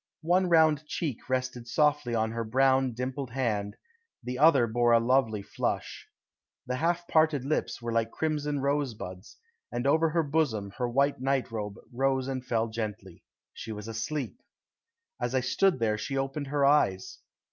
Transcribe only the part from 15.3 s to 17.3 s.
I stood there she opened her eyes.